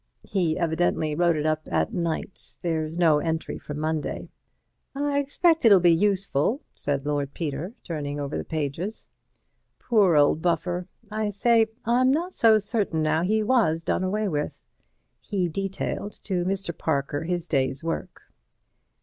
He 0.27 0.57
evidently 0.57 1.13
wrote 1.13 1.35
it 1.35 1.45
up 1.45 1.61
at 1.71 1.93
night. 1.93 2.57
There's 2.63 2.97
no 2.97 3.19
entry 3.19 3.59
for 3.59 3.75
Monday." 3.75 4.29
"I 4.95 5.19
expect 5.19 5.63
it'll 5.63 5.79
be 5.79 5.93
useful," 5.93 6.63
said 6.73 7.05
Lord 7.05 7.35
Peter, 7.35 7.73
turning 7.83 8.19
over 8.19 8.35
the 8.35 8.43
pages. 8.43 9.07
"Poor 9.77 10.15
old 10.15 10.41
buffer. 10.41 10.87
I 11.11 11.29
say, 11.29 11.67
I 11.85 12.01
m 12.01 12.09
not 12.09 12.33
so 12.33 12.57
certain 12.57 13.03
now 13.03 13.21
he 13.21 13.43
was 13.43 13.83
done 13.83 14.03
away 14.03 14.27
with." 14.27 14.63
He 15.19 15.47
detailed 15.47 16.13
to 16.23 16.45
Mr. 16.45 16.75
Parker 16.75 17.25
his 17.25 17.47
day's 17.47 17.83
work. 17.83 18.23